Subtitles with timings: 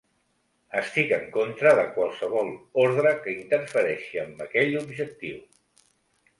[0.79, 2.49] Estic en contra de qualsevol
[2.87, 5.41] ordre que interfereixi amb aquell objectiu.